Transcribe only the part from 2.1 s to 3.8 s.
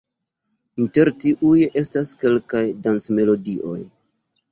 kelkaj dancmelodioj.